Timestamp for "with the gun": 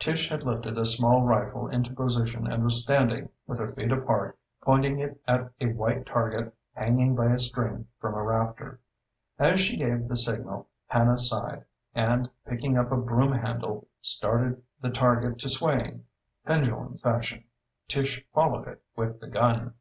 18.96-19.76